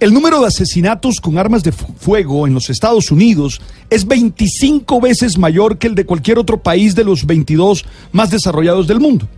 [0.00, 5.36] El número de asesinatos con armas de fuego en los Estados Unidos es 25 veces
[5.36, 9.28] mayor que el de cualquier otro país de los 22 más desarrollados del mundo.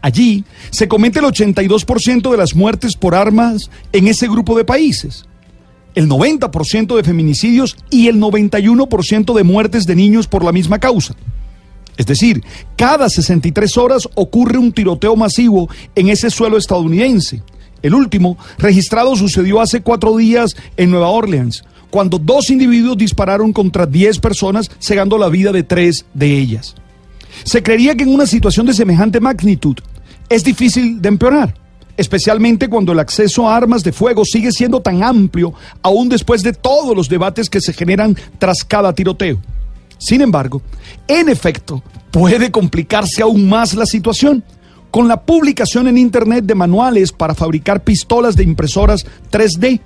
[0.00, 5.26] Allí se comete el 82% de las muertes por armas en ese grupo de países,
[5.96, 11.16] el 90% de feminicidios y el 91% de muertes de niños por la misma causa.
[11.96, 12.44] Es decir,
[12.76, 17.42] cada 63 horas ocurre un tiroteo masivo en ese suelo estadounidense.
[17.82, 23.86] El último, registrado, sucedió hace cuatro días en Nueva Orleans, cuando dos individuos dispararon contra
[23.86, 26.74] 10 personas, cegando la vida de tres de ellas.
[27.44, 29.76] Se creería que en una situación de semejante magnitud
[30.28, 31.54] es difícil de empeorar,
[31.96, 36.52] especialmente cuando el acceso a armas de fuego sigue siendo tan amplio, aún después de
[36.52, 39.38] todos los debates que se generan tras cada tiroteo.
[39.98, 40.62] Sin embargo,
[41.06, 44.44] en efecto, puede complicarse aún más la situación
[44.90, 49.80] con la publicación en Internet de manuales para fabricar pistolas de impresoras 3D.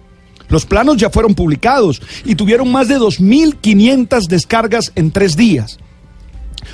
[0.49, 5.79] Los planos ya fueron publicados y tuvieron más de 2.500 descargas en tres días.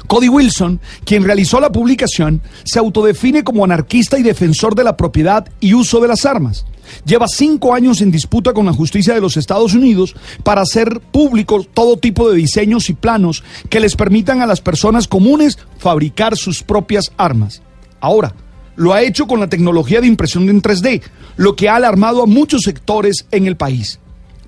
[0.07, 5.49] Cody Wilson, quien realizó la publicación, se autodefine como anarquista y defensor de la propiedad
[5.61, 6.67] y uso de las armas.
[7.05, 11.63] Lleva cinco años en disputa con la justicia de los Estados Unidos para hacer público
[11.63, 16.63] todo tipo de diseños y planos que les permitan a las personas comunes fabricar sus
[16.63, 17.63] propias armas.
[18.01, 18.35] Ahora,
[18.77, 21.03] lo ha hecho con la tecnología de impresión en 3D,
[21.37, 23.99] lo que ha alarmado a muchos sectores en el país.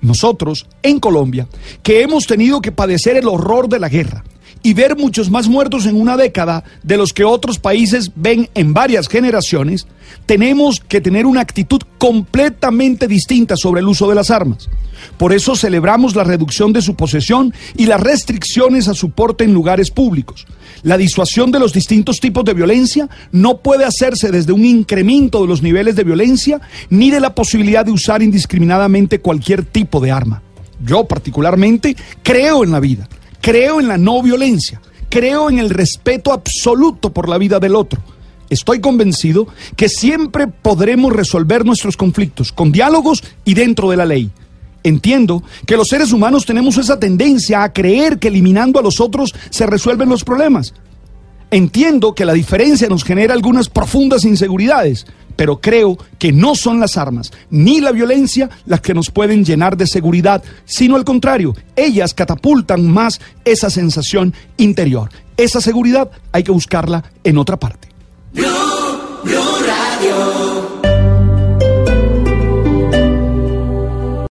[0.01, 1.47] Nosotros, en Colombia,
[1.83, 4.23] que hemos tenido que padecer el horror de la guerra,
[4.63, 8.73] y ver muchos más muertos en una década de los que otros países ven en
[8.73, 9.87] varias generaciones,
[10.25, 14.69] tenemos que tener una actitud completamente distinta sobre el uso de las armas.
[15.17, 19.53] Por eso celebramos la reducción de su posesión y las restricciones a su porte en
[19.53, 20.45] lugares públicos.
[20.83, 25.47] La disuasión de los distintos tipos de violencia no puede hacerse desde un incremento de
[25.47, 30.41] los niveles de violencia ni de la posibilidad de usar indiscriminadamente cualquier tipo de arma.
[30.83, 33.07] Yo particularmente creo en la vida
[33.41, 34.79] Creo en la no violencia,
[35.09, 37.99] creo en el respeto absoluto por la vida del otro.
[38.51, 44.29] Estoy convencido que siempre podremos resolver nuestros conflictos con diálogos y dentro de la ley.
[44.83, 49.33] Entiendo que los seres humanos tenemos esa tendencia a creer que eliminando a los otros
[49.49, 50.73] se resuelven los problemas.
[51.53, 56.95] Entiendo que la diferencia nos genera algunas profundas inseguridades, pero creo que no son las
[56.95, 62.13] armas ni la violencia las que nos pueden llenar de seguridad, sino al contrario, ellas
[62.13, 65.09] catapultan más esa sensación interior.
[65.35, 67.89] Esa seguridad hay que buscarla en otra parte.